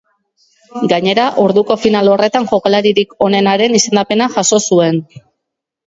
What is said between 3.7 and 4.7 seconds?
izendapena jaso